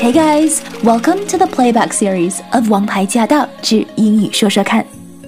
[0.00, 4.82] Hey guys, welcome to the playback series of《王牌驾到之英语说说看》。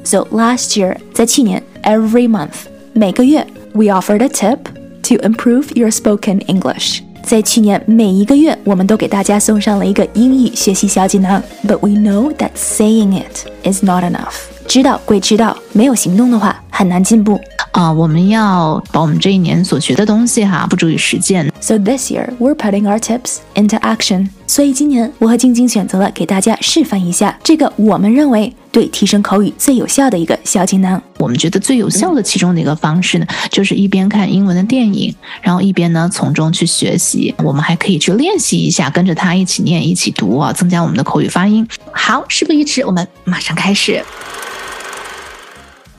[0.05, 4.59] So last year，在去年，every month，每个月，we offered a tip
[5.03, 7.01] to improve your spoken English。
[7.23, 11.43] 在去年每一个月，我们都给大家送上了一个英语学习小锦囊。
[11.67, 14.35] But we know that saying it is not enough。
[14.69, 17.41] 知道归知道，没有行动的话，很难进步。
[17.82, 21.52] 啊，我们要把我们这一年所学的东西哈，付诸于实践。
[21.60, 24.30] So this year we're putting our tips into action。
[24.46, 31.02] 所以今年我和晶晶选择了给大家示范一下这个我们认为对提升口语最有效的一个小技能。
[31.18, 37.34] 我们觉得最有效的其中的一个方式呢，就是一边看英文的电影，然后一边呢从中去学习。
[37.40, 41.68] 我们还可以去练习一下，跟着他一起念、一起读啊，增加我们的口语发音。
[41.92, 44.04] 好，事不宜迟，我们马上开始。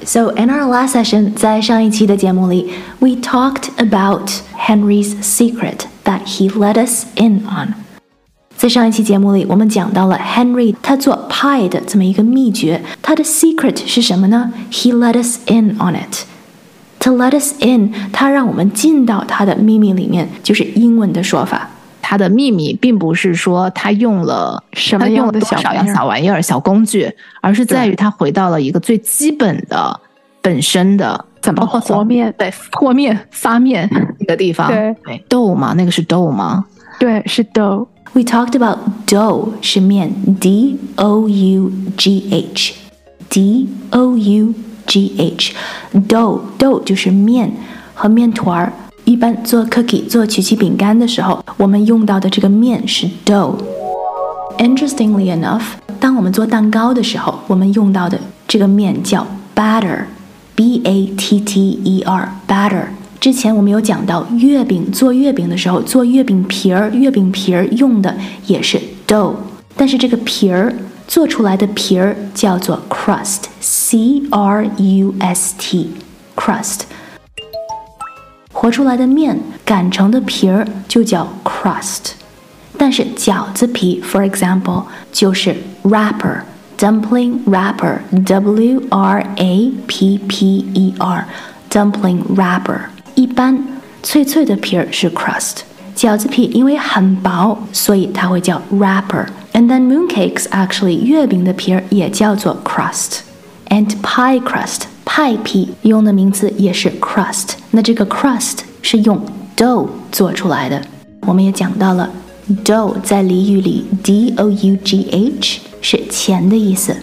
[0.04, 7.74] So in our last session，在上一期的节目里，we talked about Henry's secret that he let us in on。
[8.56, 14.52] 在上一期节目里，我们讲到了 Henry 他做 pie 的这么一个秘诀，他的 secret 是什么呢？
[14.72, 21.70] He let us in on it。To let us in，他让我们进到他的秘密里面，就是英文的说法。
[22.13, 27.11] 他的秘密并不是说他用了什么样的小小玩意儿、小工具，
[27.41, 29.99] 而是在于他回到了一个最基本的、
[30.43, 33.89] 本身的怎么和面、对和面、发面
[34.21, 34.69] 一个地方。
[34.69, 34.95] 对
[35.27, 35.73] ，dough 吗？
[35.75, 36.67] 那个是 dough 吗？
[36.99, 37.87] 对，是 dough。
[38.13, 44.55] We talked about dough 是面，d o u g h，d o u
[44.87, 47.51] g h，dough dough 就是面
[47.95, 48.71] 和面团儿。
[49.05, 53.57] 一般做 cookie 做曲奇饼干的时候，我们用到的这个面是 dough。
[54.59, 55.63] Interestingly enough，
[55.99, 62.85] 当我们做蛋糕的时候，我们用到的这个面叫 batter，b a t t e r batter。
[63.19, 68.15] 之前我们有讲到月饼做月饼的时候，做月饼皮儿，月饼皮儿用的
[68.47, 69.35] 也是 dough，
[69.77, 70.73] 但是这个皮儿
[71.09, 76.81] 做出来的皮儿叫做 crust，c r u s t，crust。
[78.52, 82.12] 和出来的面擀成的皮儿就叫 crust，
[82.78, 92.80] 但是饺子皮，for example，就是 wrapper，dumpling wrapper，w r a p p e r，dumpling wrapper。
[93.16, 93.64] 一般
[94.02, 95.58] 脆脆的皮儿是 crust，
[95.96, 104.84] 饺子皮因为很薄，所以它会叫 wrapper。And then mooncakes actually，月饼的皮儿也叫做 crust，and pie crust。
[105.06, 109.20] 派皮用的名词也是 crust，那这个 crust 是用
[109.56, 110.82] dough 做出来的。
[111.22, 112.10] 我们也讲到了
[112.64, 116.96] dough 在俚语里 d o u g h 是钱的意思，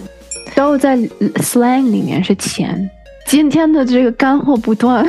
[0.55, 0.97] dough 在
[1.35, 2.89] slang 里面是钱。
[3.27, 5.03] 今天的这个干货不断，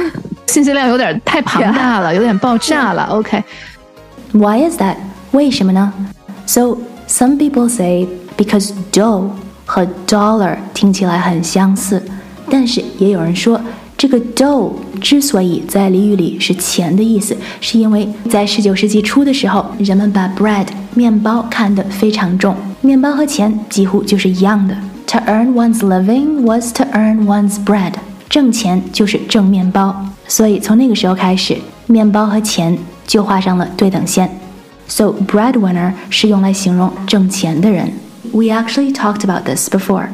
[0.46, 3.04] 信息量有点太庞大了，有点爆炸了。
[3.10, 4.96] OK，Why is that？
[5.32, 5.92] 为什么呢？
[6.46, 9.28] So some people say because dough
[9.66, 12.02] 和 dollar 听起来很相似。
[12.50, 13.60] 但是也有人说，
[13.96, 24.76] 这个 dough 之所以在俚语里是钱的意思，是因为在十九世纪初的时候，人们把 bread 面包看得非常重，面包和钱几乎就是一样的。
[25.08, 27.92] To earn one's living was to earn one's bread，
[28.28, 31.56] 挣钱就是挣面包，所以从那个时候开始，
[31.86, 34.28] 面包和钱就画上了对等线。
[34.88, 37.92] So breadwinner 是用来形容挣钱的人。
[38.32, 40.08] We actually talked about this before.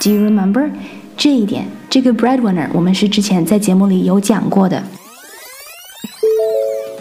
[0.00, 0.70] Do you remember?
[1.17, 4.81] 这一点，这个 breadwinner 我们是之前在节目里有讲过的。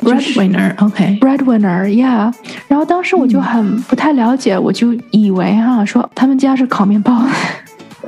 [0.03, 2.33] breadwinner，OK，breadwinner，yeah。
[2.67, 7.23] 然后当时我就很不太了解，我就以为哈说他们家是烤面包。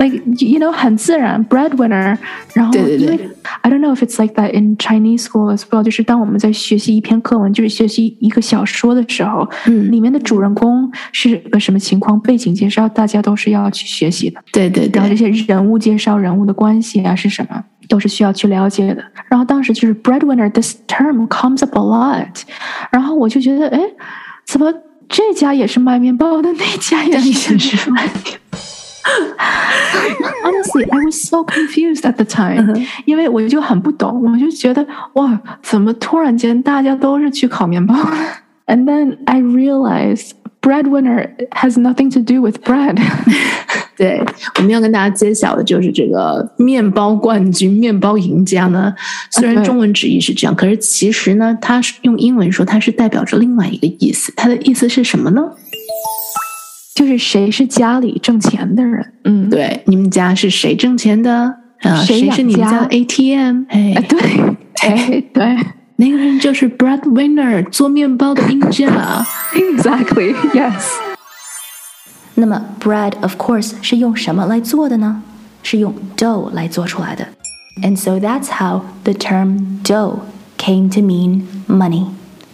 [0.03, 0.15] Like
[0.45, 2.17] you know 很自然 breadwinner，
[2.53, 3.19] 然后因为
[3.61, 14.41] I don't know if it's like that in Chinese school as well，就是当我们在学习一篇课文，就是学习一个小说的时候，嗯，里面的主人公是个什么情况，背景介绍，大家都是要去学习的。
[14.51, 19.03] 对对对，然后这些人物介绍、人物的关系啊是什么，都是需要去了解的。
[19.27, 22.41] 然后当时就是 breadwinner this term comes up a lot，
[22.91, 23.79] 然后我就觉得，哎，
[24.45, 24.73] 怎么
[25.07, 28.09] 这家也是卖面包的，那家也是卖。
[30.43, 37.95] Honestly, I was so confused at the time，、嗯、因为我就很不懂，我就觉得哇，怎么突然间大家都是去烤面包？
[38.65, 42.97] And then I realized breadwinner has nothing to do with bread
[43.97, 44.23] 对，
[44.57, 48.95] 我们要跟大家揭晓的就是这个面包冠军、面包赢家呢。
[49.29, 54.33] 虽然中文直译是这样，可是其实呢，它是用英文说，它是代表着另外一个意思。
[54.35, 55.43] 它的意思是什么呢？
[56.95, 59.13] 就是谁是家里挣钱的人？
[59.23, 61.55] 嗯，对，你们家是谁挣钱的？
[61.81, 63.63] 啊，谁是你们家的 ATM？
[63.67, 64.19] 哎，对，
[64.81, 65.57] 哎，对，
[65.97, 69.25] 那个人就是 breadwinner，做面包的赢家。
[69.53, 70.33] Exactly.
[70.53, 70.91] Yes.
[72.35, 75.23] 那么 bread of course 是用什么来做的呢？
[75.61, 77.27] 是用 dough 来做出来的。
[77.81, 80.19] And so that's how the term dough
[80.57, 82.05] came to mean money。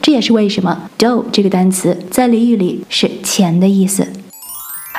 [0.02, 4.08] 这也是为什么 dough 这个单词在俚语里是钱的意思。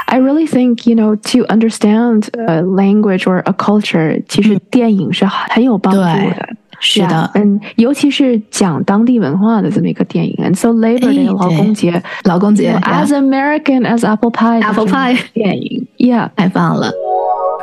[0.09, 6.49] I really think, you know, to understand a language or a culture, 其实电影是很有帮助的。
[6.79, 10.35] 是的，嗯，尤其是讲当地文化的这么一个电影。
[10.43, 16.91] And so Labor Day 劳工节，劳工节 as American as Apple Pie Apple Pie 电影，Yeah，太棒了。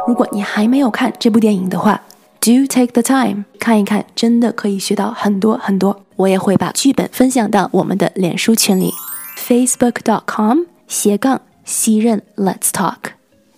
[0.09, 2.01] 如果你还没有看这部电影的话，
[2.41, 6.01] Do take the time 看一看，真的可以学到很多很多。
[6.17, 8.91] 我也会把剧本分享到我们的脸书群里，
[9.37, 13.12] facebook.com 斜杠 熙韧 Let's Talk，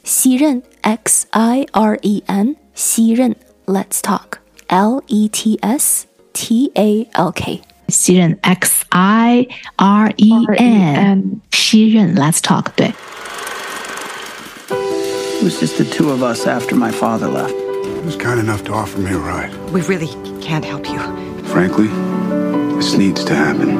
[0.03, 3.35] 熙韧 X I R E N，熙韧
[3.67, 12.15] Let's Talk L E T S T A L K，熙韧 X I R E N，熙韧
[12.15, 12.95] Let's Talk 对。
[14.71, 17.53] It was just the two of us after my father left.
[17.53, 19.51] He was kind enough to offer me a ride.
[19.71, 20.09] We really
[20.41, 21.00] can't help you.
[21.44, 21.89] Frankly,
[22.75, 23.77] this needs to happen.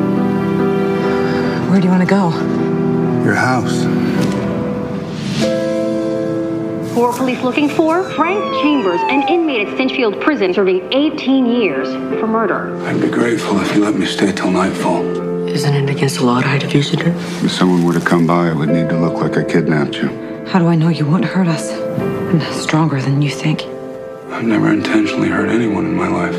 [1.71, 2.29] Where do you want to go?
[3.25, 3.87] Your house.
[6.99, 8.03] Who are police looking for?
[8.03, 11.87] Frank Chambers, an inmate at Stinchfield Prison serving 18 years
[12.19, 12.75] for murder.
[12.87, 15.05] I'd be grateful if you let me stay till nightfall.
[15.47, 17.15] Isn't it against the law to hide a fugitive?
[17.41, 20.09] If someone were to come by, it would need to look like I kidnapped you.
[20.47, 21.71] How do I know you won't hurt us?
[21.71, 23.61] I'm stronger than you think.
[24.33, 26.35] I've never intentionally hurt anyone in my life.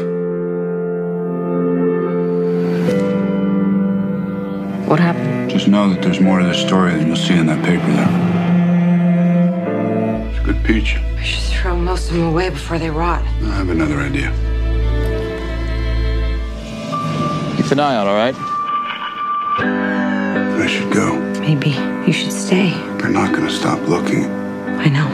[4.86, 5.50] What happened?
[5.50, 8.39] Just know that there's more to this story than you'll see in that paper there.
[10.70, 10.96] It's peach.
[10.96, 13.22] I should throw most of them away before they rot.
[13.22, 14.30] I have another idea.
[17.56, 18.36] Keep an eye out, all right?
[20.62, 21.18] I should go.
[21.40, 21.70] Maybe
[22.06, 22.70] you should stay.
[22.98, 24.26] They're not going to stop looking.
[24.26, 25.08] I know.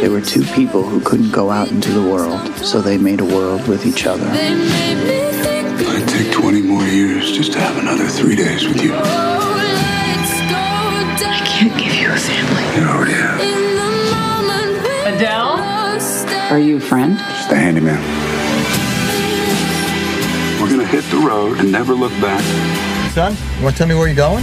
[0.00, 3.26] There were two people who couldn't go out into the world, so they made a
[3.26, 4.26] world with each other.
[4.26, 9.49] I'd take 20 more years just to have another three days with you.
[11.60, 12.62] I can't give you a family.
[12.64, 13.38] Oh, you already have.
[15.14, 15.60] Adele?
[16.50, 17.18] Are you a friend?
[17.18, 18.00] Just a handyman.
[20.58, 22.42] We're going to hit the road and never look back.
[23.12, 24.42] Son, you want to tell me where you're going?